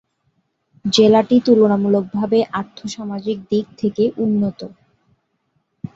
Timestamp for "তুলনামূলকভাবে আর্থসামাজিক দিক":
1.45-3.65